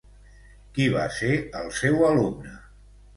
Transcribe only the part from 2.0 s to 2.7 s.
alumne?